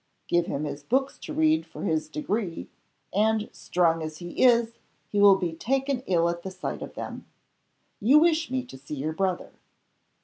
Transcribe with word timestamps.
Give 0.27 0.47
him 0.47 0.63
his 0.63 0.81
books 0.81 1.19
to 1.19 1.31
read 1.35 1.63
for 1.63 1.83
his 1.83 2.09
degree, 2.09 2.71
and, 3.13 3.47
strong 3.51 4.01
as 4.01 4.17
he 4.17 4.41
is, 4.43 4.73
he 5.11 5.21
will 5.21 5.35
be 5.35 5.53
taken 5.53 6.01
ill 6.07 6.27
at 6.27 6.41
the 6.41 6.49
sight 6.49 6.81
of 6.81 6.95
them. 6.95 7.27
You 7.99 8.17
wish 8.17 8.49
me 8.49 8.65
to 8.65 8.79
see 8.79 8.95
your 8.95 9.13
brother. 9.13 9.51